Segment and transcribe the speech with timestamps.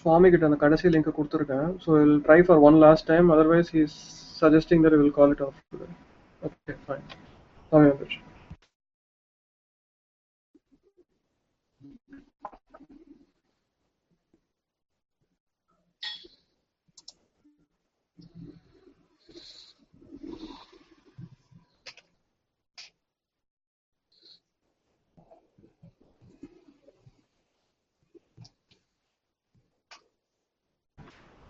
[0.00, 1.68] சுவாமி கிட்ட அந்த கடைசி லிங்க் கொடுத்துருக்கேன்.
[1.84, 3.96] So will try for one last time otherwise he's
[4.42, 5.58] suggesting that will call it off
[6.42, 7.06] okay fine
[7.72, 8.20] Swami வந்துருச்சு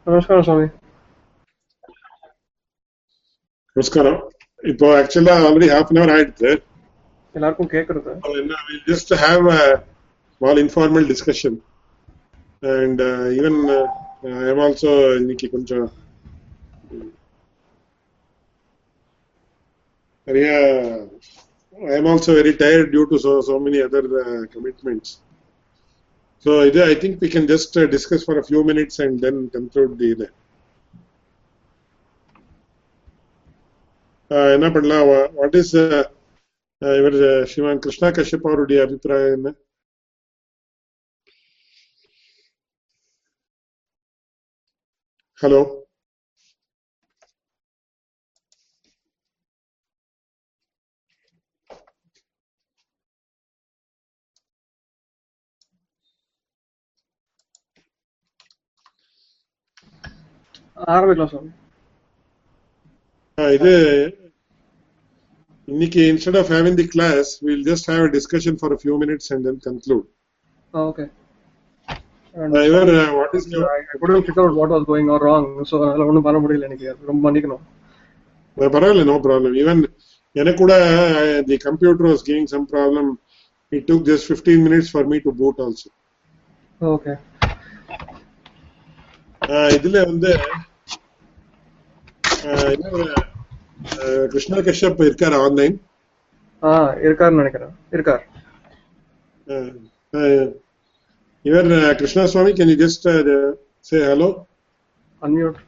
[0.08, 0.66] நமஸ்காரம் சுவாமி
[3.76, 4.18] நமஸ்காரம்
[4.62, 6.50] இப்போ ஆக்சுவலா ஆல்ரெடி ஹாஃப் அன் அவர் ஆயிடுச்சு
[7.34, 8.54] எல்லாருக்கும் கேட்கறது என்ன
[8.88, 9.60] just have a
[10.40, 11.58] small informal discussion
[12.74, 13.02] and
[13.36, 13.60] even
[14.38, 15.86] I am also இன்னைக்கு கொஞ்சம்
[20.26, 20.48] நிறைய
[21.78, 24.08] I am also very tired due to so so many other
[24.52, 25.14] commitments
[26.45, 29.93] so இது I think we can just discuss for a few minutes and then conclude
[30.01, 30.27] the இது
[34.55, 35.05] என்ன பண்ணலாம்
[35.37, 35.73] what is
[36.81, 37.17] இவர்
[37.49, 39.49] ஸ்ரீமான் கிருஷ்ணா கஷ்யப் அவருடைய அபிப்பிராயம் என்ன
[45.41, 45.61] ஹலோ
[60.93, 61.51] ஆரம்பிக்கலாம் சுவாமி
[63.57, 63.73] இது
[65.67, 69.27] இன்னைக்கு instead of having the class we'll just have a discussion for a few minutes
[69.33, 70.05] and then conclude
[70.73, 71.05] okay
[72.35, 75.45] uh, Ivar, uh, what is your I couldn't figure out what was going on wrong
[75.69, 77.63] so அதனால ஒன்றும் பண்ண முடியல எனக்கு ரொம்ப மன்னிக்கணும்
[78.57, 79.79] Uh, பரவாயில்ல no problem even
[80.35, 80.73] எனக்கு கூட
[81.47, 83.09] the computer was giving some problem
[83.71, 85.89] it took just fifteen minutes for me to boot also
[86.81, 87.13] okay
[89.76, 90.30] இதுல வந்து
[94.32, 95.76] கிருஷ்ணா கஷ்யப் இருக்காரு ஆன்லைன்
[96.62, 96.70] ஆ
[97.06, 97.74] இருக்காருன்னு நினைக்கிறேன்.
[97.94, 98.22] இருக்கார்.
[101.44, 103.06] இவர் Krishna Swami can you just
[103.88, 104.28] say hello
[105.22, 105.58] unmute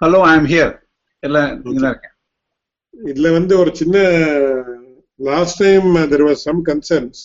[0.00, 0.74] hello I am here
[1.22, 1.50] எல்லாம்
[1.92, 2.14] இருக்கேன்.
[2.94, 3.96] இதுல வந்து ஒரு சின்ன
[5.20, 7.22] last time there was some concerns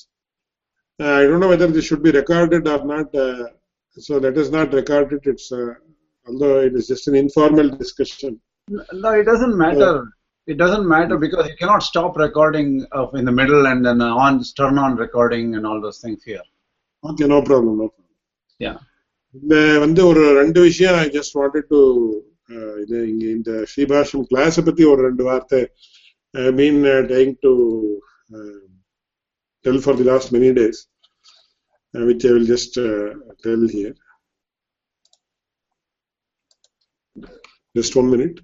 [1.18, 3.14] I don't know whether this should be recorded or not
[3.96, 5.52] so that is not recorded it's
[6.26, 8.32] although it is just an informal discussion
[8.94, 9.90] No, it doesn't matter.
[10.48, 14.42] It doesn't matter because you cannot stop recording of in the middle and then on
[14.52, 16.42] turn on recording and all those things here.
[17.04, 18.02] okay no problem no problem
[18.60, 18.76] Yeah.
[19.34, 21.80] இந்த வந்து ஒரு ரெண்டு விஷயம் I just wanted to
[22.82, 25.60] இது இங்க இந்த Sribhashyam class பத்தி ஒரு ரெண்டு வார்த்தை
[26.34, 26.78] I mean
[27.12, 27.52] trying to
[29.64, 30.80] tell for the last many days
[31.93, 33.95] which I will just uh, tell here.
[37.75, 38.39] Just one minute.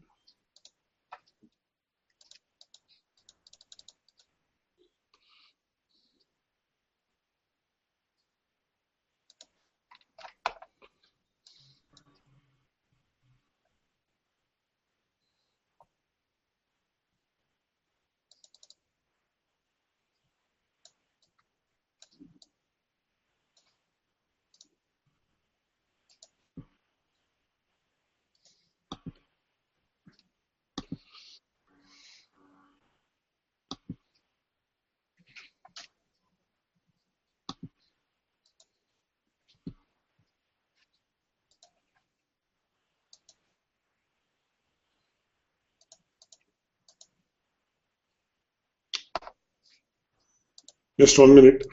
[51.00, 51.64] Just one minute.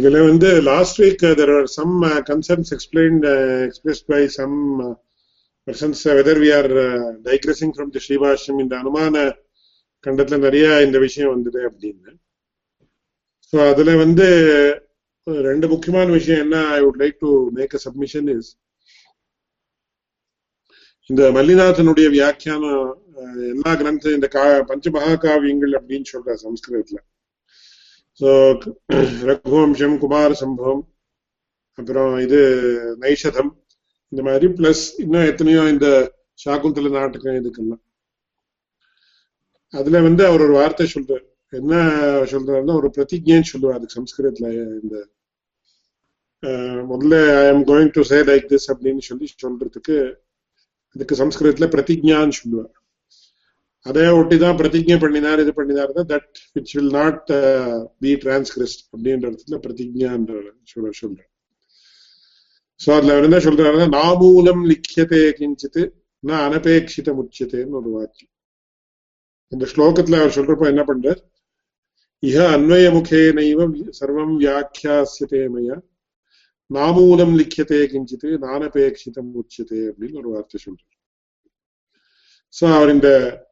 [0.00, 1.94] இதுல வந்து last week there are some
[2.28, 3.24] concerns explained
[3.66, 4.56] express by some
[5.68, 6.70] persons whether we are
[7.24, 9.24] digressing from the Sribhashyam இந்த அனுமான
[10.06, 12.12] கண்டத்துல நிறைய இந்த விஷயம் வந்தது அப்படின்னு.
[13.52, 14.26] ஸோ அதுல வந்து
[15.26, 18.50] uh, ரெண்டு முக்கியமான விஷயம் என்ன I would like to make a submission is
[21.10, 22.82] இந்த மல்லிநாதனுடைய வியாக்கியானம்
[23.20, 24.84] uh, எல்லா கிரந்த இந்த கா பஞ்ச
[25.78, 27.00] அப்படின்னு சொல்ற சம்ஸ்கிருதத்துல
[28.20, 28.30] ஸோ
[29.28, 30.82] ரகுவம்சம் குமார சம்பவம்.
[31.78, 32.40] அப்புறம் இது
[33.04, 33.50] நைஷதம்.
[34.12, 35.88] இந்த மாதிரி பிளஸ் இன்னும் எத்தனையோ இந்த
[36.38, 37.82] சாகுந்தல நாட்டுக்கு இதுக்கெல்லாம்.
[39.74, 41.24] அதுல வந்து அவர் ஒரு வார்த்தை சொல்றாரு.
[41.52, 41.74] என்ன
[42.32, 44.48] சொல்றாருன்னா ஒரு பிரதிஜைன்னு சொல்லுவார் அதுக்கு சம்ஸ்கிருதத்துல
[44.82, 44.96] இந்த
[46.90, 49.96] முதல்ல I am going to say like this அப்படின்னு சொல்லி சொல்றதுக்கு
[50.96, 52.72] அதுக்கு சம்ஸ்கிருதத்துல பிரதிஜான்னு சொல்லுவார்.
[53.86, 57.30] அதே ஒட்டிதான் பிரதிஜை பண்ணினார் இது பண்ணினார் தான் that which will not
[58.02, 60.34] be transcribed அப்படின்ற இடத்துல பிரதிஜான்ற
[60.72, 61.30] சொல்ல சொல்றேன்
[62.80, 65.82] சோ அதுல அவர் என்ன சொல்றாருன்னா நாமூலம் லிக்கியதே கிஞ்சித்து
[66.24, 68.32] நான் அனபேட்சித முச்சியத்தேன்னு ஒரு வாக்கியம்.
[69.52, 71.20] இந்த ஸ்லோகத்துல அவர் சொல்றப்ப என்ன பண்றார்?
[72.22, 73.60] இஹ அன்வய முகே நைவ
[73.98, 75.76] சர்வம் வியாக்கியாசியதே மயா
[76.70, 80.96] நாமூலம் லிக்கியதே கிஞ்சித்து நானபேட்சிதம் உச்சியதே அப்படின்னு ஒரு வார்த்தை சொல்றார்.
[82.54, 83.08] சோ அவர் இந்த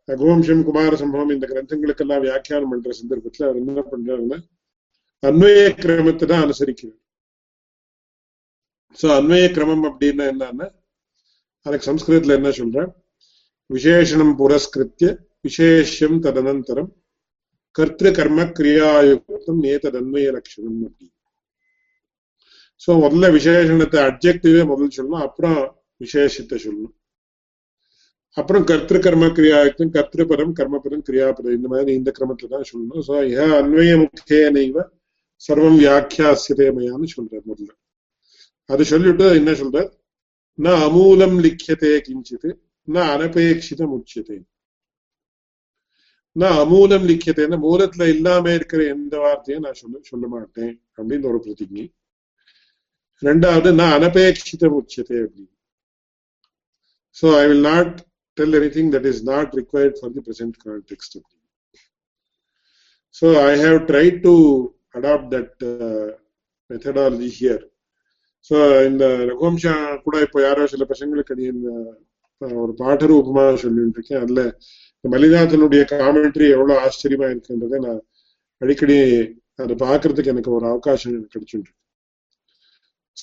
[0.09, 4.39] ரகுவம்சம் குமார சம்பவம் இந்த கிரந்தங்களுக்கெல்லாம் வியாக்கியானம் பண்ற சந்தர்ப்பத்துல அவர் என்ன பண்றாருன்னா
[5.23, 6.99] அன்வய கிரமத்தை தான் அனுசரிக்கிறார்
[8.99, 10.69] சோ அன்வய கிரமம் அப்படின்னா என்னன்னா
[11.67, 12.81] அதுக்கு சம்ஸ்கிருதத்துல என்ன சொல்ற
[13.71, 15.09] விசேஷனம் புரஸ்கிருத்திய
[15.41, 16.91] விசேஷம் ததனந்தரம்
[17.75, 21.15] கர்த்திரு கர்ம கிரியாயுக்தம் ஏததன்வய லட்சணம் அப்படின்னு
[22.83, 25.59] சோ முதல்ல விசேஷணத்தை அப்ஜெக்டிவே முதல்ல சொல்லணும் அப்புறம்
[26.01, 26.95] விசேஷத்தை சொல்லணும்
[28.35, 33.03] அப்புறம் கர்த்திரு கர்ம கிரியாயுக்தம் கர்த்திருபரம் கர்மபரம் கிரியாபரம் இந்த மாதிரி இந்த கிரமத்துல தான் சொல்லணும்.
[33.07, 34.91] சோ ஏ அன்வய முக்கியனைவ
[35.49, 37.69] சர்வம் வியாக்கியாசிரியமையான்னு சொல்றார் முதல்ல.
[38.65, 39.91] அது சொல்லிட்டு என்ன சொல்றார்?
[40.59, 44.43] ந அமூலம் லிக்கியதே கிஞ்சித் ந அனபேட்சிதம் உச்சியதே.
[46.33, 50.83] நான் அமூலம் லிக்கியதேன்னு மூலத்துல இல்லாம இருக்கிற எந்த வார்த்தையும் நான் சொல்ல சொல்ல மாட்டேன்.
[50.97, 51.93] அப்படின்னு ஒரு பிரதிஜை.
[53.23, 55.57] ரெண்டாவது நான் அனபேட்சிதம் உச்சதே அப்படின்னு.
[57.11, 58.07] So I will not
[58.39, 61.37] tell anything that is not required for the present context of the
[63.15, 64.35] So I have tried to
[64.95, 66.09] adopt that uh,
[66.71, 67.63] methodology here.
[68.51, 68.57] So
[68.89, 71.69] இந்த ரகுவம்சம் கூட இப்போ யாரோ சில பசங்களுக்கு அது இந்த
[72.63, 74.43] ஒரு பாடரூபமா சொல்லிட்டு இருக்கேன் அதுல
[75.05, 78.01] மல்லிதாசனுடைய காமெண்ட்ரி எவ்வளவு ஆச்சரியமா இருக்குன்றதை நான்
[78.63, 78.97] அடிக்கடி
[79.65, 81.73] அதை பாக்குறதுக்கு எனக்கு ஒரு அவகாசம் எனக்கு கிடைச்சிட்டு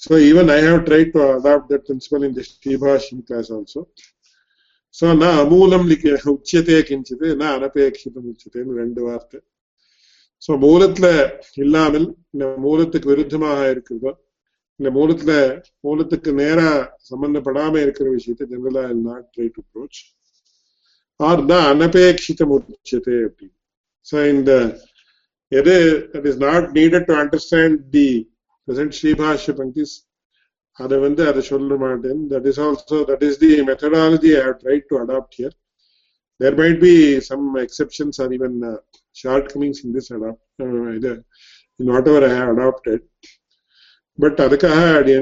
[0.04, 3.82] so even I have try to adopt that principle in the Sribhashyam class also
[4.96, 5.08] also.
[5.08, 9.40] So na amulam uchyate kinchite na anapekshitam ரெண்டு வார்த்தை
[10.42, 11.08] ஸோ மூலத்துல
[11.56, 14.12] இல்லாமல் இந்த மூலத்துக்கு விருத்தமாக இருக்கிறதோ
[14.80, 15.32] இந்த மூலத்துல
[15.80, 16.68] மூலத்துக்கு நேரா
[17.12, 20.00] சம்பந்தப்படாம இருக்கிற விஷயத்தை ஜெனரலா not try to approach
[21.20, 23.58] or the அனபேட்சிதம் உச்சதே அப்படின்னு
[24.08, 24.52] ஸோ இந்த
[25.52, 25.76] எது
[26.32, 28.08] is not needed to understand the
[28.68, 29.96] present Sribhashya பங்கிஸ்
[30.80, 32.22] அதை வந்து அதை சொல்ல மாட்டேன்.
[32.32, 34.60] That is also that is the methodology I have
[34.92, 35.56] to adopt here
[36.40, 36.94] there might be
[37.30, 38.58] some exceptions or even
[39.54, 40.66] shortcomings in this adopt
[40.98, 41.14] இது
[41.80, 43.06] in whatever I have adopted
[44.20, 45.14] but அதுக்காக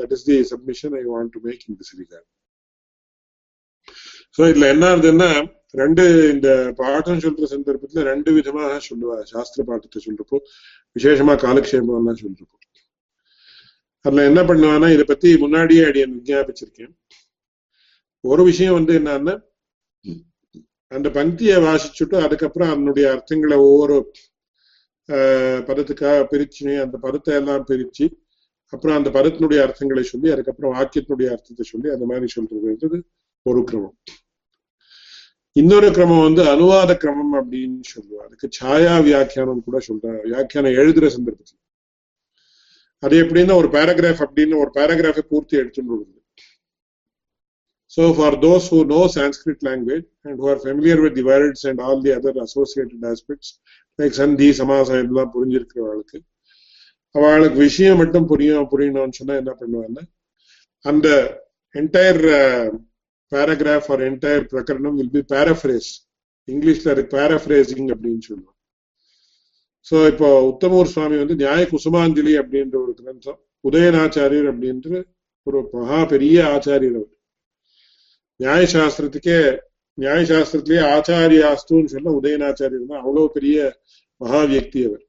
[0.00, 2.28] that is the submission I want to make in this regard
[4.38, 5.30] so இதுல என்ன ஆகுதுன்னா
[5.80, 6.48] ரெண்டு இந்த
[6.80, 10.36] பாடம் சொல்ற சந்தர்ப்பத்துல ரெண்டு விதமாக சொல்லுவா சாஸ்திர பாட்டத்தை சொல்றப்போ
[10.96, 12.56] விசேஷமா காலக்ஷேபம்லாம் சொல்றப்போ.
[14.04, 16.92] அதுல என்ன பண்ணுவான்னா இதை பத்தி முன்னாடியே அடியன் விஞ்ஞாபிச்சிருக்கேன்.
[18.24, 19.34] ஒரு விஷயம் வந்து என்னன்னா
[20.92, 23.96] அந்த பங்கியை வாசிச்சுட்டு அதுக்கப்புறம் அதனுடைய அர்த்தங்களை ஒவ்வொரு
[25.68, 28.06] பதத்துக்காக பிரிச்சு அந்த பதத்தை எல்லாம் பிரிச்சு
[28.72, 32.98] அப்புறம் அந்த பதத்தினுடைய அர்த்தங்களை சொல்லி அதுக்கப்புறம் வாக்கியத்தினுடைய அர்த்தத்தை சொல்லி அந்த மாதிரி சொல்றதுன்றது
[33.46, 33.96] ஒரு கிரமம்.
[35.56, 38.24] இன்னொரு கிரமம் வந்து அனுவாத கிரமம் அப்படின்னு சொல்லுவோம்.
[38.26, 41.60] அதுக்கு சாயா வியாக்கியானம் கூட சொல்ற வியாக்கியானம் எழுதுற சந்தர்ப்பத்தில்.
[43.04, 46.22] அது எப்படின்னா ஒரு பேராகிராஃப் அப்படின்னு ஒரு பேராகிராஃபை பூர்த்தி எடுத்துட்டு
[47.96, 51.80] So for those who know Sanskrit language and who are familiar with the words and
[51.80, 53.48] all the other associated aspects,
[53.98, 56.18] like சந்தி சமாசம் எல்லாம் புரிஞ்சிருக்கிறவர்களுக்கு
[57.10, 60.00] அவளுக்கு விஷயம் மட்டும் புரியும் புரியணும்னு சொன்னா என்ன பண்ணுவாங்க?
[60.84, 61.08] அந்த
[61.74, 62.22] என்டையர்
[63.34, 65.90] பேராகிராஃப் ஆர் என்டையர் பிரகரணம் வில் பி பேராஃப்ரேஸ்
[66.46, 68.53] இங்கிலீஷ்ல அதுக்கு பேராஃப்ரேசிங் அப்படின்னு சொல்லுவாங்க.
[69.86, 74.90] சோ இப்போ உத்தமூர் சுவாமி வந்து நியாய குசுமாஞ்சலி அப்படின்ற ஒரு கிரந்தம் உதயநாச்சாரியர் அப்படின்ற
[75.46, 77.10] ஒரு மகா பெரிய ஆச்சாரியர் அவர்.
[78.40, 79.38] நியாயசாஸ்திரத்துக்கே
[79.98, 83.58] நியாயசாஸ்திரத்திலேயே ஆச்சாரியாஸ்துன்னு சொல்ல உதயநாச்சாரியர் தான் அவ்வளவு பெரிய
[84.20, 85.02] மகா வியக்தி அவர்.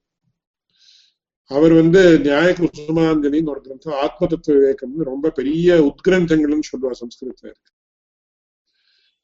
[1.52, 7.52] அவர் வந்து நியாய குசுமாஞ்சலின்னு ஒரு கிரந்தம் ஆத்ம தத்துவ விவேகம்னு ரொம்ப பெரிய உத்கிரந்தங்கள்னு சொல்லுவார் சம்ஸ்கிருதத்துல.
[7.54, 7.72] இருக்கு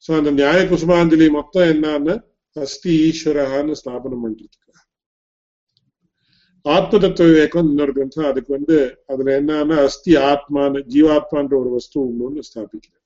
[0.04, 2.14] சோ அந்த நியாய குசுமாஞ்சலி மொத்தம் என்னன்னு
[2.56, 4.71] அஸ்தி ஈஸ்வரகான்னு ஸ்தாபனம் பண்றதுக்கு.
[6.66, 8.26] ஆத்ம தத்துவ விவேகம் இன்னொரு கிரந்தம்.
[8.30, 8.76] அதுக்கு வந்து
[9.12, 13.00] அதுல என்னன்னா அஸ்தி ஆத்மான்னு ஜீவாத்மான்ற ஒரு வஸ்து உண்டுன்னு ஸ்தாபிக்கிறார்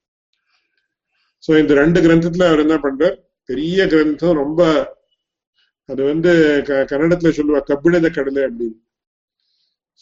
[1.44, 3.16] சோ இந்த ரெண்டு கிரந்தத்துல அவர் என்ன பண்றார்?
[3.48, 4.60] பெரிய கிரந்தம் ரொம்ப
[5.88, 6.30] அது வந்து
[6.90, 8.78] கன்னடத்துல சொல்லுவா கப்பிணத கடலை அப்படின்னு.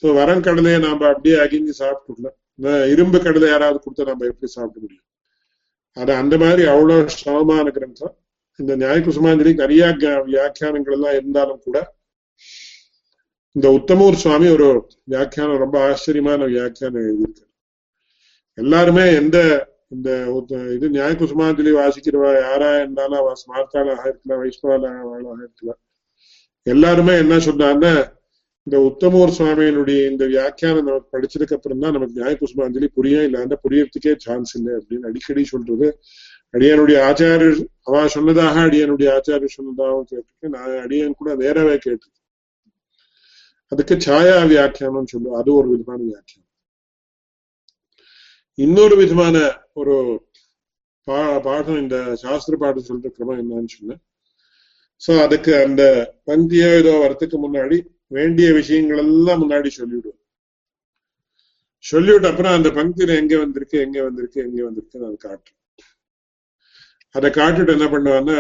[0.03, 2.39] சோ வரம் கடலையை நாம அப்படியே அகிஞ்சு சாப்பிட்டுக்கலாம்
[2.93, 5.07] இரும்பு கடலை யாராவது கொடுத்தா நம்ம எப்படி சாப்பிட முடியும்?
[5.97, 8.15] அது அந்த மாதிரி அவ்வளவு சிரமமான கிரந்தம்.
[8.59, 9.85] இந்த நியாய குசுமாஞ்சலி நிறைய
[10.31, 11.79] வியாக்கியானங்கள் எல்லாம் இருந்தாலும் கூட
[13.57, 14.69] இந்த உத்தமூர் சுவாமி ஒரு
[15.13, 17.51] வியாக்கியானம் ரொம்ப ஆச்சரியமான வியாக்கியானம் எழுதியிருக்காரு.
[18.59, 19.39] எல்லாருமே எந்த
[19.95, 20.11] இந்த
[20.77, 25.81] இது நியாய குசுமாஞ்சலி வாசிக்கிறவா யாரா இருந்தாலும் அவ ஸ்மார்த்தாளாக இருக்கலாம் வைஷ்ணவாளாக இருக்கலாம்.
[26.67, 27.93] எல்லாருமே என்ன சொன்னான்னா
[28.67, 34.15] இந்த உத்தமூர் சுவாமியினுடைய இந்த வியாக்கியானம் நமக்கு படிச்சதுக்கு அப்புறம் தான் நமக்கு நியாய குசுமாஞ்சலி புரியும் இல்லாண்ட புரியறதுக்கே
[34.27, 35.89] சான்ஸ் இல்லை அப்படின்னு அடிக்கடி சொல்றது.
[36.57, 40.55] அடியனுடைய ஆச்சாரியர் அவ சொன்னதாக அடியனுடைய ஆச்சாரியர் சொன்னதாகவும் கேட்டிருக்கேன்.
[40.57, 42.21] நான் அடியன் கூட வேறவே கேட்டிருக்கேன்.
[43.73, 46.51] அதுக்கு சாயா வியாக்கியானம் சொல்லுவோம் அது ஒரு விதமான வியாக்கியானம்
[48.59, 49.37] இன்னொரு விதமான
[49.73, 49.95] ஒரு
[51.09, 53.97] பா பாடம் இந்த சாஸ்திர பாடம் சொல்ற கிரமம் என்னன்னு சொன்ன
[55.03, 55.83] சோ அதுக்கு அந்த
[56.27, 57.79] பந்தியோ ஏதோ வரத்துக்கு முன்னாடி
[58.11, 60.21] வேண்டிய விஷயங்கள் எல்லாம் முன்னாடி சொல்லிவிடுவோம்
[61.85, 65.53] சொல்லிவிட்டு அப்புறம் அந்த பங்கில எங்க வந்திருக்கு எங்க வந்திருக்கு எங்க வந்திருக்கு அதை காட்டு
[67.15, 68.39] அதை காட்டுட்டு என்ன பண்ணுவான்னா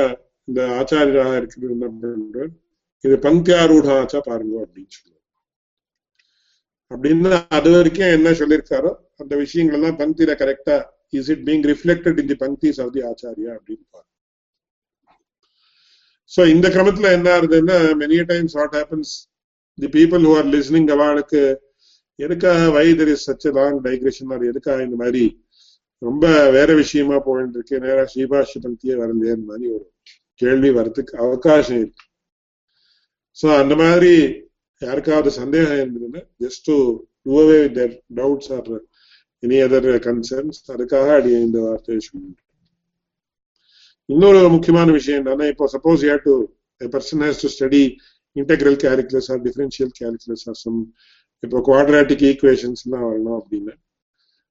[0.49, 2.47] இந்த ஆச்சாரியராக இருக்கிறது என்ன பண்ற
[3.05, 5.13] இது பங்கியாரூட ஆச்சா பாருங்க அப்படின்னு சொல்லுவாங்க
[6.94, 8.90] அப்படின்னு அது வரைக்கும் என்ன சொல்லியிருக்காரோ
[9.22, 10.76] அந்த விஷயங்கள் எல்லாம் பங்கில கரெக்டா
[11.18, 14.11] is it being reflected in the பங்கிஸ் of the Acharya அப்படின்னு பாருங்க.
[16.30, 19.12] சோ இந்த கிரமத்துல என்ன ஆகுதுன்னா many times what happens
[19.78, 21.42] the people who are listening அவளுக்கு
[22.18, 25.24] எதுக்காக why there is such long digression or எதுக்காக இந்த மாதிரி
[26.02, 29.85] ரொம்ப வேற விஷயமா போயிட்டு இருக்கு நேரா ஸ்ரீபாஷ பங்கியே வரலையேன்னு மாதிரி ஒரு
[30.40, 32.04] கேள்வி வரத்துக்கு அவகாசம் இருக்கு.
[33.37, 34.12] சோ அந்த மாதிரி
[34.85, 36.77] யாருக்காவது சந்தேகம் இருந்ததுன்னா just to
[37.27, 38.70] do away with their doubts or
[39.42, 42.42] any other concerns அதுக்காக அடி இந்த வார்த்தையை சொல்லிட்டு
[44.09, 46.35] இன்னொரு முக்கியமான விஷயம் என்னன்னா இப்போ suppose you to
[46.81, 47.83] person has to study
[48.37, 50.79] integral calculus or differential calculus or some
[51.42, 53.75] இப்போ குவாட்ராட்டிக் ஈக்குவேஷன்ஸ் எல்லாம் வரணும் அப்படின்னு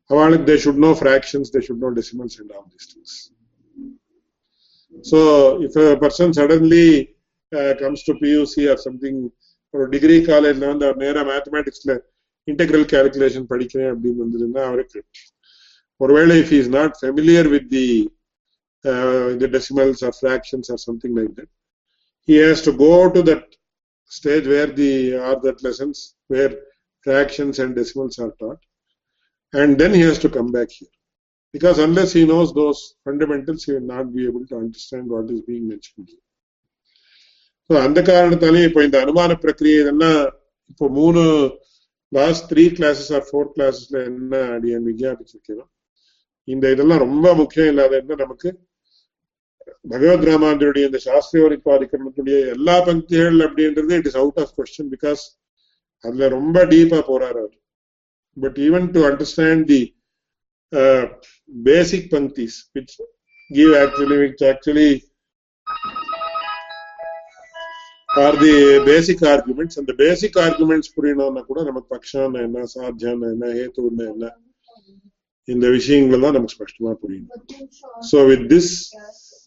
[0.10, 3.17] அவளுக்கு they should know fractions they should know decimals and all this things
[5.06, 5.19] so
[5.65, 6.88] if person suddenly
[7.82, 9.22] comes to PUC or something
[9.75, 11.94] ஒரு degree காலேஜ்ல வந்து அவர் நேராக மேத்தமேட்டிக்ஸ்ல
[12.49, 15.01] integral calculation படிக்கிறேன் அப்படின்னு வந்ததுன்னா அவருக்கு
[16.05, 17.87] ஒருவேளை if is not familiar with the
[18.85, 21.49] the decimals or fractions or something like that.
[22.29, 23.44] He has to go to that
[24.05, 26.55] stage where the are that lessons where
[27.01, 28.59] fractions and decimals are taught,
[29.55, 30.88] and then he has to come back here.
[31.55, 35.40] Because unless he knows those fundamentals, he will not be able to understand what is
[35.42, 36.18] being mentioned here.
[37.69, 40.19] So அந்த காரணத்தாலே இப்போ இந்த அனுமான பிரக்கிரியை இதெல்லாம்
[40.71, 41.21] இப்போ மூணு
[42.12, 45.69] last three classes or four கிளாஸஸ்ல என்ன அடியன் விஞ்ஞாபிச்சிருக்கிறோம்?
[46.47, 48.49] இந்த இதெல்லாம் ரொம்ப முக்கியம் இல்லாத என்ன நமக்கு?
[49.91, 55.23] பகவத் ராமாந்தருடைய இந்த சாஸ்திரியோரிப்பாதிக்கரணத்துடைய எல்லா பங்கிகள் அப்படின்றது it is out of question because
[56.04, 57.58] அதுல ரொம்ப டீப்பா போறாரு அவர்.
[58.38, 59.82] But even to understand the
[61.54, 62.95] basic பங்கிஸ் which
[63.52, 64.89] give actually which actually
[68.21, 68.52] are the
[68.86, 74.32] basic arguments அந்த பேசிக் ஆர்குமெண்ட்ஸ் புரியணும்னா கூட நமக்கு பக்ஷான என்ன சாத்தியான என்ன ஹேத்துன்னு என்ன
[75.47, 77.41] இந்த விஷயங்கள் தான் நமக்கு ஸ்பஷ்டமா புரியணும்
[78.12, 78.71] so with this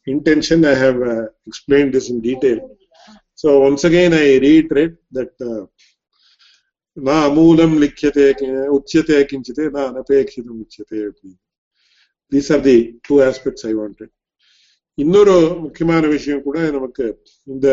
[0.06, 1.00] intention I have
[1.46, 3.62] explain this in detail detail.
[3.64, 5.34] Once again I reiterate that
[6.96, 11.36] that அமூலம் லிக்கியதே likhyate uchyate kinchite அனபேட்சிதம் anapekshitam அப்படின்னு
[12.32, 12.76] these are the
[13.08, 14.12] two aspects I wanted
[14.98, 17.06] இன்னொரு முக்கியமான விஷயம் கூட நமக்கு
[17.48, 17.66] இந்த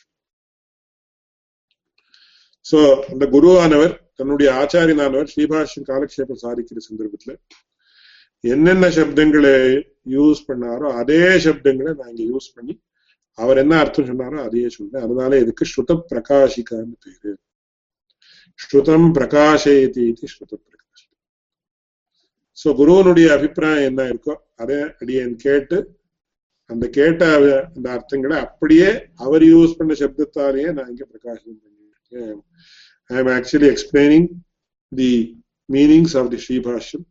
[2.66, 2.80] சோ
[3.12, 7.34] அந்த குருவானவர் தன்னுடைய ஆச்சாரியனானவர் ஸ்ரீபாஷ்யம் காலக்ஷேபம் சாதிக்கிற சந்தர்ப்பத்துல
[8.44, 9.54] என்னென்ன சப்தங்களை
[10.16, 12.74] யூஸ் பண்ணாரோ அதே சப்தங்களை நான் இங்க யூஸ் பண்ணி
[13.38, 15.04] அவர் என்ன அர்த்தம் சொன்னாரோ அதையே சொல்றேன்.
[15.06, 17.32] அதனால இதுக்கு ஸ்ருத பிரகாஷிகான்னு பேரு.
[18.60, 20.77] ஸ்ருதம் பிரகாஷயதி இது ஸ்ருத பிரகாஷ்
[22.58, 25.78] சோ குருவனுடைய அபிப்பிராயம் என்ன இருக்கோ அதை அடியன் கேட்டு
[26.70, 27.26] அந்த கேட்ட
[27.76, 28.90] அந்த அர்த்தங்களை அப்படியே
[29.26, 32.40] அவர் யூஸ் பண்ண சப்தத்தாலேயே நான் இங்க பிரகாசனம் பண்ணிருக்கேன்
[33.10, 34.28] I am actually explaining
[34.92, 35.12] the
[35.70, 37.06] meanings of the Sribhashyam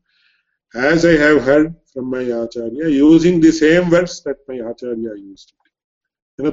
[0.74, 5.50] as I have heard from my Acharya, using the same words that my Acharya used.
[6.38, 6.50] ஏன்னா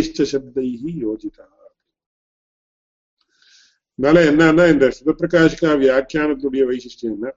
[0.00, 1.44] இஷ்ட சப்தைஹி யோஜிதா.
[3.98, 7.32] அதனால என்னன்னா இந்த சிவபிரகாஷ்கா வியாக்கியானத்துடைய வைசிஷ்டம் என்ன?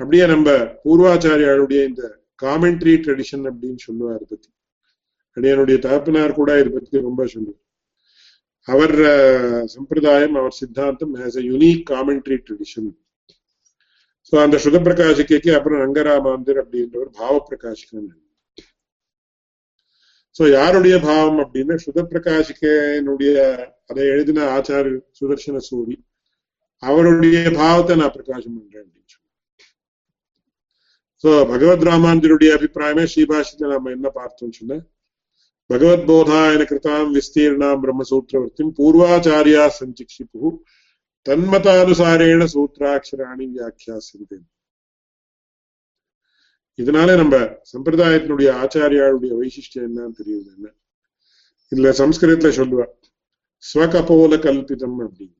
[0.00, 0.48] அப்படியே நம்ம
[0.84, 2.02] பூர்வாச்சாரியாளுடைய இந்த
[2.42, 4.48] காமெண்ட்ரி ட்ரெடிஷன் அப்படின்னு சொல்லுவார் பத்தி.
[5.36, 7.62] அடியனுடைய தகப்பனார் கூட இதை பத்தி ரொம்ப சொல்லுவார்.
[8.68, 8.96] அவர்
[9.74, 12.88] சம்பிரதாயம் அவர் சித்தாந்தம் has a unique commentary tradition
[14.28, 18.08] so அந்த சுத பிரகாஷிக்கு அப்புறம் ரங்கராமாந்தர் அப்படின்றவர் பாவ பிரகாஷிகன்
[20.36, 23.32] சோ யாருடைய பாவம் அப்படின்னா சுத பிரகாஷிகனுடைய
[23.90, 25.96] அதை எழுதின ஆச்சார் சுதர்சன சூரி
[26.82, 28.92] அவருடைய பாவத்தை நான் பிரகாசம் பண்றேன்.
[31.24, 34.76] சோ பகவத் ராமானுஜருடைய அபிப்பிராயமே ஸ்ரீபாஷில நம்ம என்ன பார்த்தோம்னு சொன்ன
[35.70, 40.50] பகவத் போதாயன கிருதாம் விஸ்தீர்ணாம் பிரம்மசூத்திரவர்த்தியும் பூர்வாச்சாரியா சஞ்சிக்ஷிப்பு
[41.26, 44.46] தன்மதானுசாரேன சூத்திராட்சராணி வியாக்கியாசிருந்தேன்
[46.78, 47.36] இதனால நம்ம
[47.72, 50.66] சம்பிரதாயத்தினுடைய ஆச்சாரியாளுடைய வைசிஷ்டம் என்னன்னு தெரியுது என்ன?
[51.72, 52.86] இல்ல சம்ஸ்கிருதத்துல சொல்லுவா
[53.64, 55.36] ஸ்வகபோல கல்பிதம் அப்படின்னு.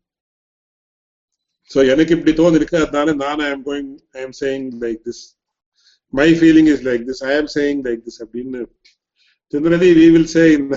[1.70, 5.22] சோ எனக்கு இப்படி தோணிருக்கு அதனால நான் I am going I am saying like this
[6.12, 8.60] my feeling is like this I am saying like this அப்படின்னு
[9.52, 10.68] generally we will say in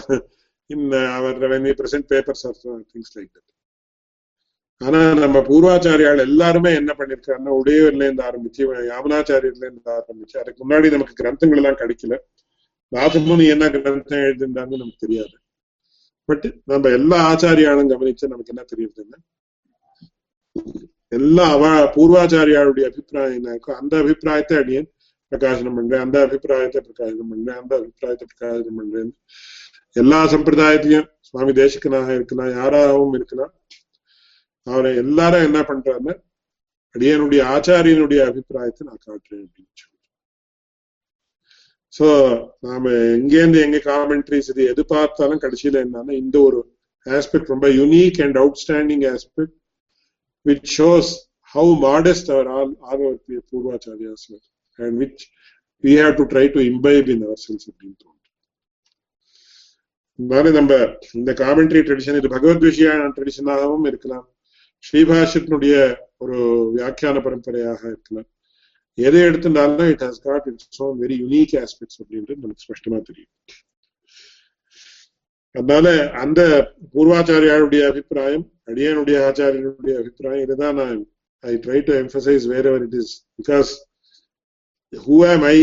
[1.15, 3.47] our when we present papers or uh, things like that.
[4.81, 11.15] ஆனா நம்ம பூர்வாச்சாரியால் எல்லாருமே என்ன பண்ணிருக்காருன்னா உடையவர்ல இருந்து ஆரம்பிச்சு யாமனாச்சாரியர்ல இருந்து ஆரம்பிச்சு அதுக்கு முன்னாடி நமக்கு
[11.19, 12.15] கிரந்தங்கள் எல்லாம் கிடைக்கல.
[12.91, 15.35] ராசமுனி என்ன கிரந்தம் எழுதிருந்தாங்கன்னு நமக்கு தெரியாது.
[16.29, 19.19] பட் நம்ம எல்லா ஆச்சாரியாலும் கவனிச்சு நமக்கு என்ன தெரியுதுன்னா
[21.11, 21.63] எல்லா அவ
[21.95, 24.89] பூர்வாச்சாரியாளுடைய அபிப்பிராயம் என்ன இருக்கோ அந்த அபிப்பிராயத்தை அடியேன்
[25.31, 29.11] பிரகாசனம் பண்றேன் அந்த அபிப்பிராயத்தை பிரகாசனம் பண்றேன் அந்த அபிப்பிராயத்தை பிரகாசனம் பண்றேன்
[29.95, 33.53] எல்லா சம்பிரதாயத்தையும் சுவாமி தேசிகனாக இருக்கலாம் யாராகவும் இருக்கலாம்
[34.67, 36.13] அவரை எல்லாரும் என்ன பண்றாருன்னு
[36.95, 39.89] அடியனுடைய ஆச்சாரியனுடைய அபிப்பிராயத்தை நான் காட்டுறேன் அப்படின்னு
[41.93, 42.07] சோ
[42.59, 46.59] நாம எங்கேருந்து எங்க காமெண்ட்ரிஸ் இது எது பார்த்தாலும் கடைசியில என்னன்னா இந்த ஒரு
[47.07, 49.55] ஆஸ்பெக்ட் ரொம்ப unique and outstanding aspect
[50.45, 51.11] which shows
[51.55, 53.17] how modest our all all our
[53.49, 54.25] purvacharyas
[54.79, 55.23] and which
[55.83, 58.19] we have to try to imbibe in our selves அப்படின்னு தோணும்
[60.19, 60.73] அதனால நம்ம
[61.13, 64.25] இந்த காமெண்ட்ரி ட்ரெடிஷன் இது பகவத் விஷயான ட்ரெடிஷனாகவும் இருக்கலாம்.
[64.83, 65.75] ஸ்ரீபாஷத்தினுடைய
[66.17, 66.37] ஒரு
[66.75, 68.27] வியாக்கியான பரம்பரையாக இருக்கலாம்.
[68.97, 73.31] எதை எடுத்துட்டாலும் it has got its own very unique aspects அப்படின்றது நமக்கு ஸ்பஷ்டமா தெரியும்.
[75.55, 76.41] அதனால அந்த
[76.93, 80.99] பூர்வாச்சாரியாருடைய அபிப்பிராயம் அடியனுடைய ஆச்சாரியனுடைய அபிப்பிராயம் இதுதான் நான்
[81.39, 83.71] I try to emphasise wherever it is because
[84.92, 85.58] Who am I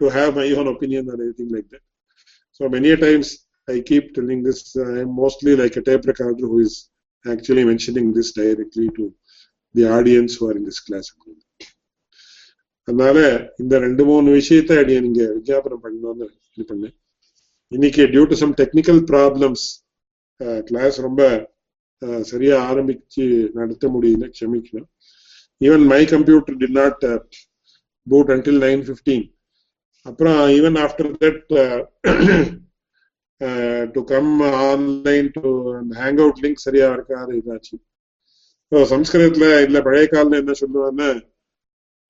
[0.00, 1.86] to have my own opinion or anything like that
[2.60, 3.32] so many times
[3.68, 6.74] I keep telling this, I am mostly like a tape recorder who is
[7.24, 9.04] actually mentioning this directly to
[9.74, 11.08] the audience who are in this class.
[12.88, 13.18] அதனால
[13.62, 16.94] இந்த ரெண்டு மூணு விஷயத்த அடிய நீங்க விஜாபனம் பண்ணணும்னு இது பண்ணேன்
[17.72, 19.64] இன்னைக்கு due to some technical problems
[20.68, 21.20] class ரொம்ப
[22.30, 23.24] சரியா ஆரம்பிச்சு
[23.58, 24.90] நடத்த முடியல க்ஷமிக்கணும்
[25.60, 27.04] even my computer did not
[28.07, 29.25] boot until nine fifteen
[30.05, 31.39] அப்புறம் even after that
[33.95, 34.33] to come
[34.67, 35.43] online to
[36.01, 37.75] hang out link சரியா இருக்காது இதாச்சு
[38.91, 41.09] சம்ஸ்கிருதத்துல இல்ல பழைய காலம் என்ன சொல்லுவாங்கன்னா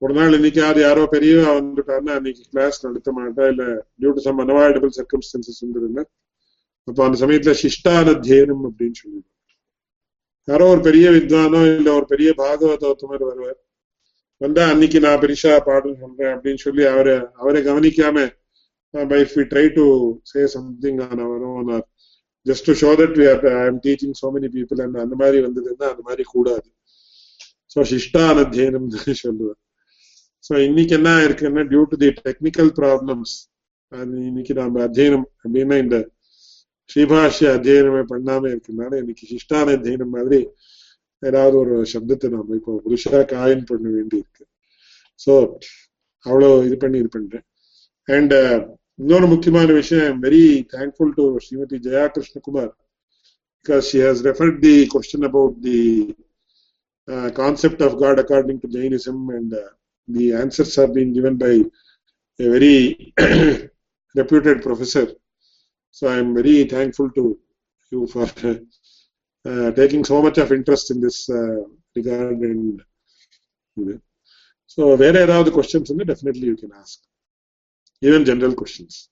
[0.01, 3.63] ஒரு நாள் இன்னைக்காவது யாரோ பெரிய வந்துட்டாருன்னா அன்னைக்கு கிளாஸ் நடத்த மாட்டா இல்ல
[3.99, 6.01] due to some unavoidable circumstances வந்துருங்க
[6.87, 9.29] அப்போ அந்த சமயத்துல சிஷ்டானத்தியனம் அப்படின்னு சொல்லுவாங்க.
[10.47, 13.59] யாரோ ஒரு பெரிய வித்வானோ இல்ல ஒரு பெரிய பாகவதோத்தமர் வருவார்.
[14.41, 18.25] வந்தா அன்னைக்கு நான் பெருசா பாடல் சொல்றேன் அப்படின்னு சொல்லி அவரை அவரை கவனிக்காம
[18.93, 19.85] but if we try to
[20.23, 21.81] say something on our own or
[22.45, 25.87] just show that we are I am teaching so many people people அந்த மாதிரி வந்ததுன்னா
[25.93, 26.67] அந்த மாதிரி கூடாது.
[27.71, 29.59] ஸோ சிஷ்டான அத்தியனம் தான் சொல்லுவேன்
[30.43, 33.33] ஸோ இன்னைக்கு என்ன இருக்குன்னா due to the technical problems
[33.91, 35.97] அது இன்னைக்கு நாம அத்தியனம் அப்படின்னா இந்த
[36.89, 40.39] ஸ்ரீபாஷ்ய அத்தியனமே பண்ணாம இருக்கனால இன்னைக்கு சிஷ்டான அத்தியனம் மாதிரி
[41.23, 44.45] ஏதாவது ஒரு சப்தத்தை நாம இப்போ புதுசா காயின் பண்ண வேண்டி இருக்கு
[45.19, 45.33] ஸோ
[46.25, 47.45] அவ்வளோ இது பண்ணி இது பண்றேன்
[48.07, 48.33] அண்ட்
[48.99, 50.43] இன்னொரு முக்கியமான விஷயம் I'm very
[50.75, 52.73] thankful to Srimathi Jaya Krishnakumar
[53.65, 56.15] because she has referred the question about the
[57.07, 59.69] uh, concept of God according to Jainism, and uh,
[60.09, 61.53] the answers have been given by
[62.39, 63.11] a very
[64.15, 65.07] reputed professor.
[65.91, 67.39] So I am very thankful to
[67.91, 68.55] you for uh,
[69.75, 71.29] taking so much of interest in this
[71.95, 72.39] regard.
[72.39, 72.81] And
[74.65, 75.89] so, where are the questions?
[75.91, 76.99] In definitely you can ask,
[78.01, 79.09] even general questions.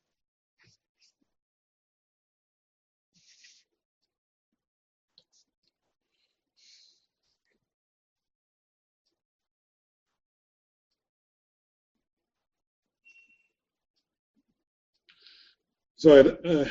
[15.96, 16.66] So, uh,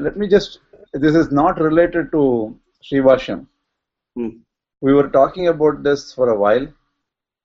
[0.00, 0.58] let me just,
[0.94, 2.22] this is not related to
[2.84, 3.46] Srivasham.
[4.16, 4.30] Hmm.
[4.82, 6.66] We were talking about this for a while.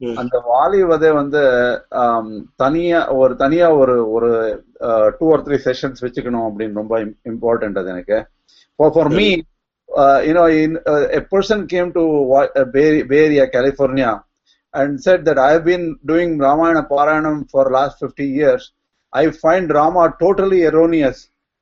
[0.01, 0.15] yeah.
[0.21, 1.41] அந்த வாலி வதை வந்து
[2.01, 2.29] ஆம்,
[2.61, 4.29] தனியா ஒரு தனியா ஒரு ஒரு
[5.17, 6.95] two R three sessions வச்சுக்கணும் அப்படின்னு ரொம்ப
[7.31, 8.17] இம்பார்ட்டன்ட் அது எனக்கு
[8.79, 9.27] for for me
[10.27, 10.45] you know
[11.19, 12.03] a person came to
[12.75, 12.85] Bay
[13.25, 14.11] Area California
[14.73, 18.63] and said that I have been doing Ramayana Parayanam for last 50 years.
[19.13, 21.19] I find Rama totally erroneous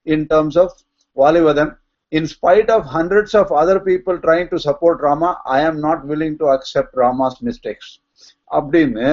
[0.08, 0.70] in terms of
[1.18, 1.70] Valivadam.
[2.12, 6.38] In spite of hundreds of other people trying to support Rama, I am not willing
[6.38, 7.88] to accept Rama's mistakes.
[8.50, 9.08] அப்படின்னு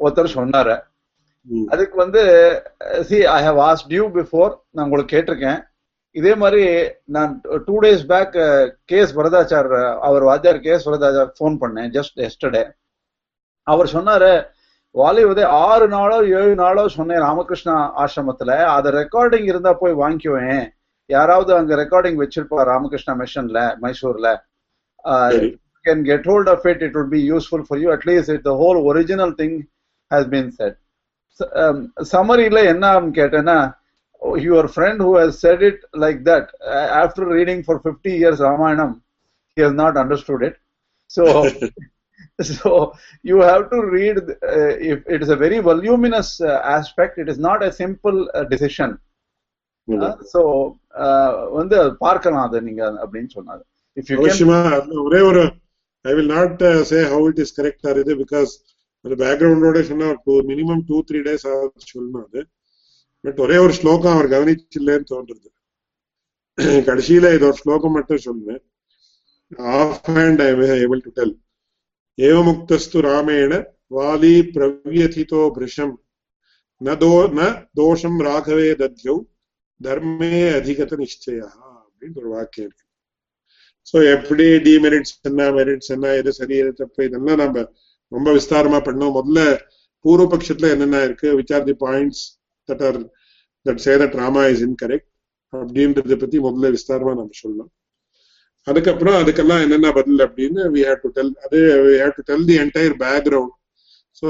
[0.00, 0.76] ஒருத்தர் சொன்னாரு.
[1.72, 2.22] அதுக்கு வந்து
[3.08, 5.60] see I have asked you before நான் உங்களுக்கு கேட்டிருக்கேன்
[6.16, 6.62] இதே மாதிரி
[7.16, 7.32] நான்
[7.66, 8.36] two days back
[8.90, 9.68] KS Varadachar
[10.08, 12.62] அவர் வாத்தியார் கேஎஸ் வரதாச்சார் ஃபோன் பண்ணேன் ஜஸ்ட் எஸ்டர்டே
[13.66, 14.32] அவர் சொன்னாரு
[14.94, 17.74] வாலி உதய ஆறு நாளோ ஏழு நாளோ சொன்னேன் ராமகிருஷ்ணா
[18.04, 20.64] ஆசிரமத்துல அது ரெக்கார்டிங் இருந்தா போய் வாங்கிக்குவேன்
[21.15, 24.29] யாராவது அங்க ரெக்கார்டிங் வச்சிருப்பா ராமகிருஷ்ணா மிஷன்ல மைசூர்ல
[25.35, 25.51] சரி.
[25.87, 28.55] can get hold of it it would be useful for you at least if the
[28.61, 29.53] whole original thing
[30.11, 30.75] has been said
[31.61, 31.77] um,
[32.13, 33.57] சம்மரியில என்ன ஆகும்னு கேட்டேன்னா
[34.49, 38.87] your friend who has said it like that uh, after reading for 50 years Ramayana
[39.57, 40.55] he has not understood it
[41.15, 41.23] so
[42.51, 42.69] so
[43.29, 44.17] you have to read
[44.53, 48.43] uh, if it is a very voluminous uh, aspect it is not a simple uh,
[48.53, 48.91] decision
[50.32, 50.40] So
[51.58, 53.62] வந்து அது பார்க்கலாம் அதை நீங்க அப்படின்னு சொன்னாரு
[53.96, 55.42] if you can அவசியமா அதுல ஒரே ஒரு
[56.04, 58.52] I will not say how it is correct or இது பிகாஸ்
[59.04, 60.08] அந்த பேக்ரவுண்டோட சொன்னா
[60.50, 61.46] மினிமம் டூ த்ரீ டேஸ்
[61.92, 62.40] சொல்லணும் அது.
[63.24, 65.48] பட் ஒரே ஒரு ஸ்லோகம் அவர் கவனிச்சில்லேன்னு தோன்றது.
[66.88, 68.62] கடைசியில இது ஒரு ஸ்லோகம் மட்டும் சொன்னேன்
[69.76, 71.34] off hand I able to tell
[72.18, 73.52] ஏவமுக்தஸ்து ராமேண
[73.96, 75.94] வாலி பிரவியதிதோ பிருஷம்.
[76.80, 77.42] ந தோ ந
[77.80, 79.16] தோஷம் ராகவே தத்யௌ.
[79.80, 80.28] தர்மே
[80.58, 81.46] அதிகத நிச்சயா
[81.80, 82.84] அப்படின்னு ஒரு வாக்கியம் இருக்கு.
[83.90, 87.64] சோ எப்படி டிமெரிட்ஸ் என்ன மெரிட்ஸ் என்ன எது சரி எது தப்பு இதெல்லாம் நம்ம
[88.12, 89.14] ரொம்ப விஸ்தாரமா பண்ணோம்.
[89.18, 89.40] முதல்ல
[90.04, 91.28] பூர்வ பட்சத்துல என்னென்ன இருக்கு?
[91.38, 92.22] Which are the points
[92.68, 92.98] that are
[93.66, 95.08] that say that Rama is incorrect
[95.52, 97.70] அப்படின்றத பத்தி முதல்ல விஸ்தாரமா நம்ம சொல்லலாம்
[98.66, 102.56] அதுக்கப்புறம் அதுக்கெல்லாம் என்னென்ன பதில் அப்படின்னு வி ஹேவ் டு டெல் அது we have to tell the
[102.64, 103.54] entire background
[104.22, 104.26] so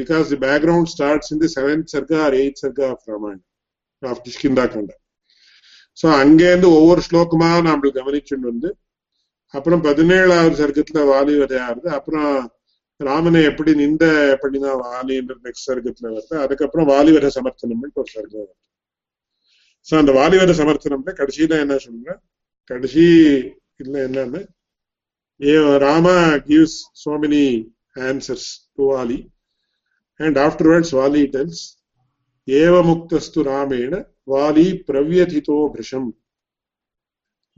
[0.00, 3.46] because the background starts in the seventh sarga or eight sarga of Ramayanam
[4.02, 5.00] of Kishkindha Kandam
[5.98, 8.68] so அங்கேருந்து ஒவ்வொரு ஸ்லோகமா நம்மளுக்கு கவனிச்சுட்டு வந்து
[9.54, 12.28] அப்புறம் பதினேழாவது சர்க்கத்துல வாலி வரையாருது அப்புறம்
[13.00, 14.04] ராமனை எப்படி நிந்த
[14.42, 18.54] பண்ணிதான் வாலின்ற நெக்ஸ்ட் சர்க்கத்துல வருது அதுக்கப்புறம் வாலிவர சமர்த்தனம்னு ஒரு சர்க்கம் வருது.
[19.86, 22.14] ஸோ அந்த வாலிவர சமர்த்தனம்ல கடைசியில என்ன சொல்ற
[22.70, 23.04] கடைசி
[23.80, 24.40] இதுல என்னன்னு
[25.40, 26.16] ஏ Rama
[26.48, 27.44] gives so many
[28.02, 29.18] answers to Vali
[30.20, 31.62] and afterwards Vali tells
[32.47, 33.93] ஏவமுக்தஸ்து ராமேண
[34.31, 36.07] வாலி பிரவியதிதோ பிருஷம்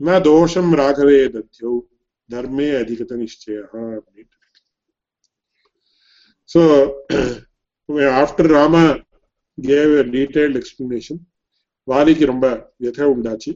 [0.00, 1.72] ந தோஷம் ராகவே தத்யோ
[2.30, 3.56] தர்மே அதிகத நிச்சய
[3.96, 4.36] அப்படின்ட்டு
[6.48, 6.60] So,
[7.88, 8.84] after Rama
[9.58, 11.16] gave a detailed explanation,
[11.88, 12.46] வாலிக்கு ரொம்ப
[12.80, 13.50] வியதை உண்டாச்சு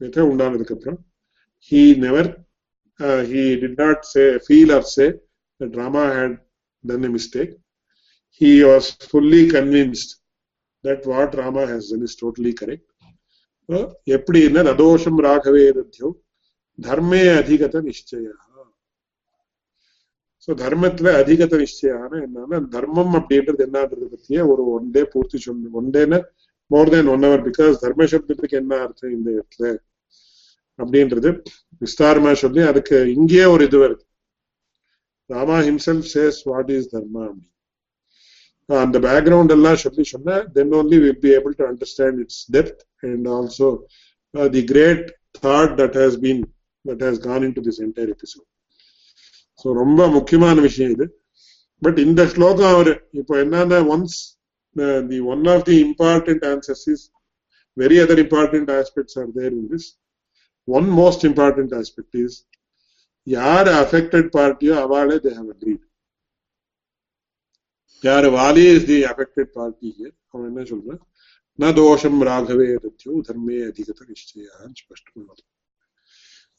[0.00, 0.98] வியதை உண்டானதுக்கு அப்புறம்
[1.70, 2.24] he never
[3.00, 5.08] uh, he did not say feel or say
[5.60, 6.32] that Rama had
[6.84, 7.52] done a mistake.
[8.40, 10.10] He was fully convinced
[10.83, 12.85] that what Rama has done is totally correct.
[13.69, 13.77] So,
[14.15, 16.07] எப்படின்னா நதோஷம் ராகவே தத்யோ
[16.79, 18.33] தர்மே அதிகத நிச்சயா
[20.47, 25.89] so தர்மத்துல அதிகத நிச்சயான என்னன்னா தர்மம் அப்படின்றது என்னன்றது பத்தியே ஒரு ஒன் டே பூர்த்தி சொல்லணும் ஒன்
[25.95, 26.19] டேன்னு
[26.71, 29.69] more than one hour because தர்ம சப்தத்துக்கு என்ன அர்த்தம் இந்த இடத்துல
[30.79, 31.31] அப்படின்றது
[31.81, 34.03] விஸ்தாரமா சொல்லி அதுக்கு இங்கேயே ஒரு இது வருது
[35.29, 37.23] Rama himself says what is dharma.
[38.69, 42.79] And the background Allah சொல்லி சொன்னா then only we'll be able to understand its depth
[43.03, 43.67] and also
[44.33, 45.03] uh, the great
[45.37, 46.39] thought that has been
[46.85, 48.47] that has gone into this entire episode.
[49.61, 51.05] So ரொம்ப முக்கியமான விஷயம் இது
[51.81, 52.91] but இந்த ஸ்லோகம் அவர்
[53.21, 54.17] இப்போ என்னன்னா once
[55.09, 57.03] the one of the important answers is
[57.77, 59.87] very other important aspects are there in this
[60.67, 62.37] one most important aspect is
[63.27, 65.83] யார் அஃபெக்டட் பார்ட்டியோ அவளே தே ஹவ் அக்ரீட்
[68.03, 69.89] யார் Vali is the affected party
[70.31, 71.01] அவன் என்ன சொல்றான்?
[71.59, 75.33] ந தோஷம் ராகவே தத்யோ தர்மே அதிகத நிச்சயான்னு ஸ்பஷ்டமா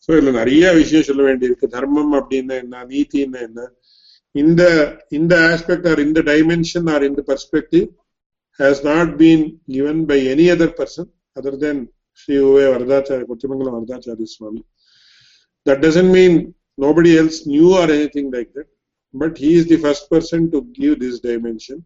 [0.04, 1.66] ஸோ இதுல நிறைய விஷயம் சொல்ல வேண்டியிருக்கு.
[1.76, 2.84] தர்மம் அப்படின்னா என்ன?
[2.92, 3.60] நீதின்னா என்ன?
[4.34, 4.62] இந்த
[5.18, 7.86] இந்த ஆஸ்பெக்ட் ஆர் இந்த டைமென்ஷன் ஆர் இந்த perspective
[8.60, 11.80] has not been given by any other person other than
[12.20, 14.62] Sri U Ve Varadacharya Kochamangalam Varadacharya Swami
[15.66, 16.36] that doesn't mean
[16.84, 18.70] nobody else knew or anything like that
[19.13, 21.77] but he is the first person to give this dimension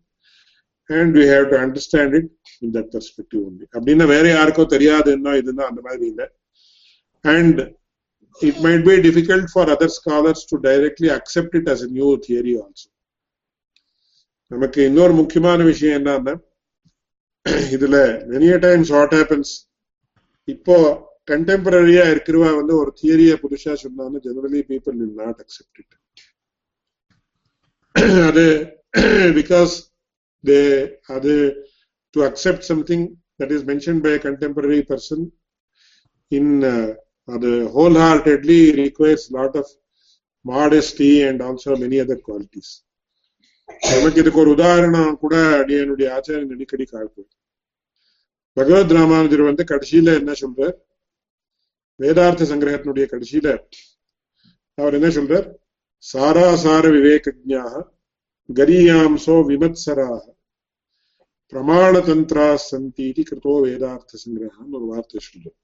[0.90, 2.28] and we have to understand it
[2.62, 6.28] in that perspective only அப்படின்னா வேற யாருக்கோ தெரியாதுன்னா இதுன்னா அந்த மாதிரி இல்லை
[7.26, 7.58] and
[8.36, 12.56] it might be difficult for other scholars to directly accept it as a new theory
[12.64, 12.88] also
[14.52, 16.36] நமக்கு இன்னொரு முக்கியமான விஷயம் என்னன்னா
[17.74, 17.98] இதுல
[18.32, 19.50] many a times what happens
[20.48, 20.76] இப்போ
[21.32, 25.96] கண்டெம்பரரியா இருக்கிறவா வந்து ஒரு தியரிய புதுசா சொன்னான்னு generally people will not accept it
[28.28, 28.46] அது
[29.34, 29.74] பிகாஸ்
[30.44, 30.60] தே
[31.10, 31.34] அது
[32.16, 33.06] to accept something
[33.40, 35.26] that is mention by contemporary person
[36.32, 36.54] in
[37.28, 37.50] அது
[37.98, 39.74] wholeheartedly requires lot of
[40.46, 42.72] modesty and also many other qualities
[43.90, 45.36] நமக்கு இதுக்கு ஒரு உதாரணம் கூட
[45.78, 47.30] என்னுடைய ஆச்சாரியன் அடிக்கடி காட்டும்
[48.58, 50.78] பகவத் ராமானுஜர் வந்து கடைசியில என்ன சொல்றார்
[52.00, 53.48] வேதார்த்த சங்கிரகத்தினுடைய கடைசியில
[54.78, 55.48] அவர் என்ன சொல்றார்
[56.13, 57.83] சாராசார விவேகஜாக
[58.49, 60.23] கரியாம்சோ விமத்சராக
[61.53, 65.59] பிரமாணதந்திரா சந்தி கிருத்தோ வேதார்த்த சங்கிரகம் ஒரு வார்த்தை சொல்றார்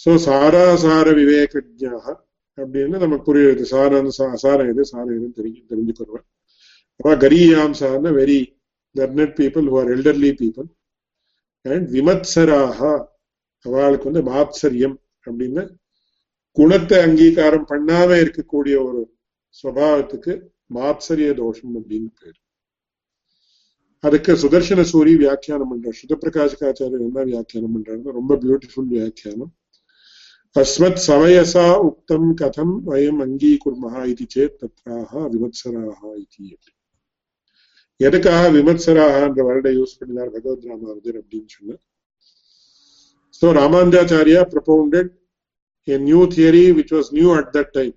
[0.00, 2.06] சோ சாராசார விவேகஜாக
[2.58, 3.62] அப்படின்னு நமக்கு புரியுது.
[3.62, 4.84] சாரம் சாரம் எது?
[4.84, 6.26] சாரம் எதுன்னு தெரிஞ்சு தெரிஞ்சுக்கிறோம்
[7.00, 8.38] அப்ப கரியாம்சான very
[8.94, 10.66] learned people who are elderly people.
[11.64, 13.08] And விமத்சராக
[13.64, 14.96] அவளுக்கு வந்து மாத்சரியம்
[15.26, 15.62] அப்படின்னு
[16.56, 19.00] குணத்தை அங்கீகாரம் பண்ணாம இருக்கக்கூடிய ஒரு
[19.62, 20.32] சுவாவத்துக்கு
[20.74, 22.38] மாத்சரிய தோஷம் அப்படின்னு பேரு.
[24.04, 25.98] அதுக்கு சுதர்சன சூரி வியாக்கியானம் பண்றார்.
[26.00, 29.52] சுதப்பிரகாஷகாச்சாரியர் என்ன வியாக்கியானம் பண்றாருன்னா ரொம்ப பியூட்டிஃபுல் வியாக்கியானம்.
[30.56, 36.56] அஸ்மத் சவயசா உக்தம் கதம் வயம் அங்கீகுர்மஹா இது சேத் தத்ராக விமத்சராக இது
[37.96, 41.78] எதுக்காக விமத்சராகன்ற வருட யூஸ் பண்ணினார் பகவத் ராமாவதர் அப்படின்னு சொன்ன
[43.40, 45.08] So Ramanujacharya propounded
[45.88, 47.94] a new theory which was new at that time.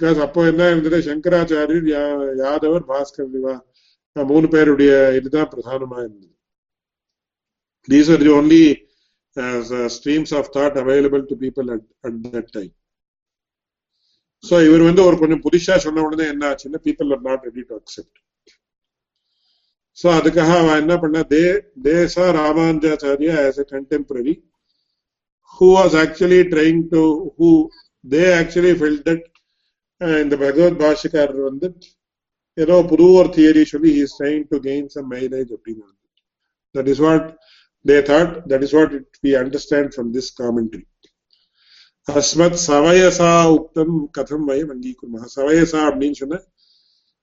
[0.00, 0.98] Because அப்போ என்ன இருந்தது?
[1.08, 1.88] சங்கராச்சாரியர்
[2.44, 3.54] யாதவர் பாஸ்கர் திவா
[4.16, 6.32] மூணு பேருடைய இதுதான் பிரதானமா இருந்தது.
[7.88, 8.64] These are the only
[9.96, 12.72] streams of thought available to people at at that time
[14.44, 17.74] so இவர் வந்து ஒரு கொஞ்சம் புதுசா சொன்ன உடனே என்ன ஆச்சுன்னா people are not ready to
[17.80, 18.18] accept
[19.98, 21.42] so அதுக்காக அவன் என்ன பண்ண they
[21.88, 24.34] Desai Ramanujacharya as a contemporary
[25.55, 27.01] who was actually trying to
[27.37, 27.49] who
[28.05, 29.25] they actually felt that
[30.23, 31.69] இந்த பகவத் பாஷக்காரர் வந்து
[32.57, 35.87] ஏதோ புது ஒரு தியரி சொல்லி is trying to gain some mileage அப்படின்னு
[36.75, 37.27] that is what
[37.85, 40.83] they thought that is what it we understand from this commentary
[42.07, 46.39] அஸ்மத் சவயசா உக்தம் கதம் வயம் அங்கீகுர்மஹ சவயசா அப்படின்னு சொன்ன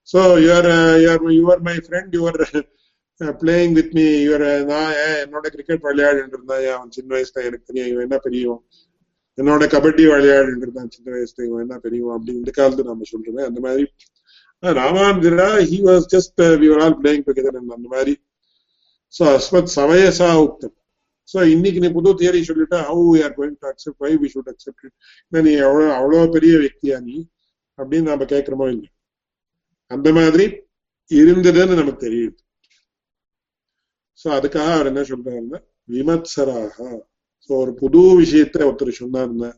[0.09, 2.63] so you are uh, you are you
[3.42, 4.94] playing with me இவர் நான்
[5.24, 7.90] என்னோட கிரிக்கெட் விளையாடிட்டு இருந்தான் அவன் சின்ன வயசுல எனக்கு தெரியும்.
[7.92, 8.62] இவன் என்ன பெரியவன்?
[9.38, 11.46] என்னோட கபடி விளையாடிட்டு இருந்தான் சின்ன வயசுல.
[11.50, 13.86] இவன் என்ன பெரியவன் அப்படி இந்த காலத்து நம்ம சொல்றேன் அந்த மாதிரி.
[14.64, 18.14] ராமானுஜரா he was just we were all playing together அந்த மாதிரி.
[19.14, 20.76] சோ அஸ்மத் சமயசா உக்தம்
[21.30, 24.52] சோ இன்னைக்கு நீ புது தியரி சொல்லிட்டா how we are going to accept why we should
[24.54, 27.18] accept it நீ எவ்வளோ அவ்வளவு பெரிய வக்தியா நீ
[27.80, 28.90] அப்படின்னு நாம கேட்கிறோமோ இல்லை
[29.92, 30.46] அந்த மாதிரி
[31.12, 32.38] இருந்ததுன்னு நமக்கு தெரியுது.
[34.22, 35.60] சோ அதுக்காக அவர் என்ன சொல்றாருன்னா
[35.90, 36.78] விமத்சராக
[37.50, 39.50] சோ ஒரு புது விஷயத்த ஒருத்தர் சொன்னார்னா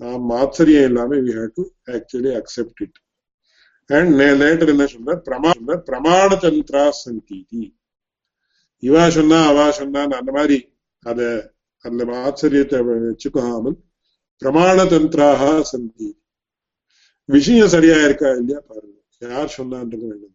[0.00, 2.98] நாம் ஆச்சரியம் இல்லாம we have to actually accept it
[3.90, 5.20] and later என்ன சொல்றார்?
[5.28, 5.50] பிரமா
[5.88, 7.64] பிரமாண தந்திரா சந்தீதி
[8.82, 10.58] இவா சொன்னா அவா சொன்னான்னு அந்த மாதிரி
[11.02, 11.20] அத
[11.84, 13.76] அந்த ஆச்சரியத்தை வச்சுக்காமல்
[14.42, 16.08] பிரமாண தந்திராக சந்தி
[17.28, 18.96] விஷயம் சரியா இருக்கா இல்லையா பாருங்க.
[19.22, 20.34] யார் சொன்னான்றது வேண்டும்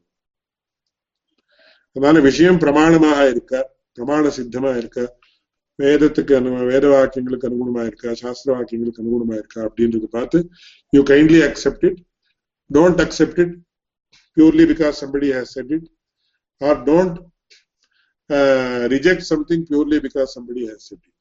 [1.95, 3.53] அதனால விஷயம் பிரமாணமாக இருக்க
[3.97, 4.99] பிரமாண சித்தமா இருக்க
[5.79, 10.39] வேதத்துக்கு அனு வேத வாக்கியங்களுக்கு அனுகுணமா இருக்கா சாஸ்திர வாக்கியங்களுக்கு அனுகுணமா இருக்கா அப்படின்றது பார்த்து
[10.93, 11.99] you kindly accept it
[12.69, 13.53] don't accept it
[14.37, 15.87] purely because somebody has said it
[16.61, 17.17] or don't
[18.93, 21.19] reject something purely because somebody has said it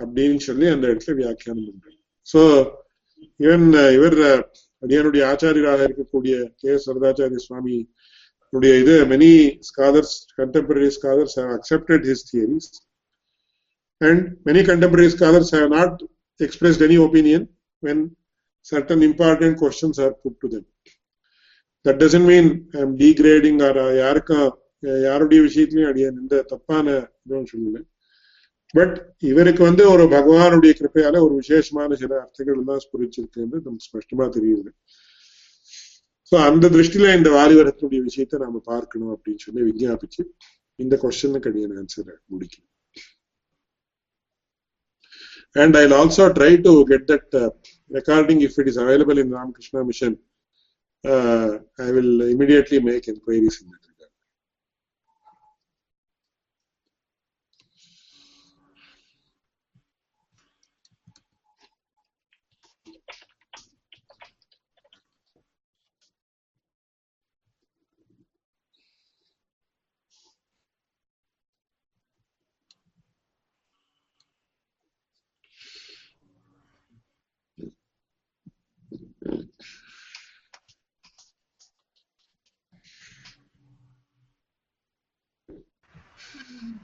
[0.00, 2.40] அப்படின்னு சொல்லி அந்த இடத்துல வியாக்கியானம் பண்றேன் சோ
[3.40, 4.18] இவன் இவர்
[4.82, 6.70] அடியானுடைய ஆச்சாரியராக இருக்கக்கூடிய கே.
[6.84, 7.74] சரதாச்சாரிய சுவாமி
[8.52, 9.32] இது many
[9.70, 12.70] scholars contemporary scholars have accepted his theories
[14.00, 15.98] and many contemporary scholars have not
[16.40, 17.42] expressed any opinion
[17.82, 18.02] when
[18.66, 20.64] certain important questions are put to them.
[21.84, 24.40] That doesn't mean i am degrading or uh, யாருக்கா
[25.06, 26.86] யாருடைய விஷயத்திலையும் அடியேன் இந்த தப்பான
[27.24, 27.78] இதுவும் சொல்லல.
[28.74, 28.96] But
[29.30, 34.70] இவருக்கு வந்து ஒரு பகவானுடைய கிருப்பையால ஒரு விசேஷமான சில அர்த்தங்கள் எல்லாம் ஸ்புரிச்சிருக்குன்னு நமக்கு ஸ்பஷ்டமா தெரியுது.
[36.31, 40.23] சோ அந்த திருஷ்டில இந்த வாரிவரத்தினுடைய விஷயத்த நாம பார்க்கணும் அப்படின்னு சொல்லி விஞ்ஞாபிச்சு
[40.79, 42.71] இந்த கொஸ்டனுக்கு அடியன் ஆன்சர் முடிக்கணும்
[45.55, 47.49] and I'll also try to get that uh,
[47.91, 50.13] recording if it is available in Ramakrishna Mission.
[51.03, 53.85] Uh, I will immediately make inquiries in that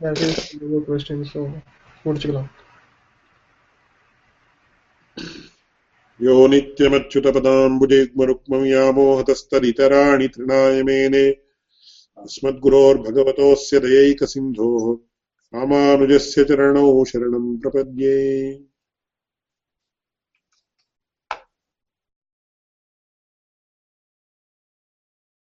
[0.01, 1.41] That is no question, so
[2.05, 2.49] முடிச்சுக்கலாம்
[6.19, 11.23] यो नित्यमच्युतपदाम्बुजेग्मरुक्मं यामोहतस्तरितराणि तृणाय मेने
[12.25, 14.85] अस्मद्गुरोर्भगवतोऽस्य दयैकसिन्धोः
[15.53, 18.15] रामानुजस्य चरणौ शरणं प्रपद्ये